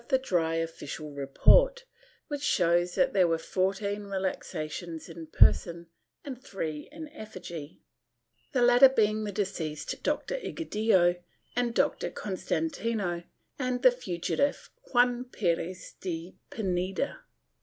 [0.01, 1.85] Of this auto we have the dry official report,
[2.27, 5.89] which shows that there were fourteen relaxations in person
[6.25, 7.83] and three in effigy,
[8.51, 11.21] the latter being the deceased Doctor Egidio
[11.55, 13.21] and Doctor Constantino,
[13.59, 17.19] and the fugitive Juan Perez de Pineda.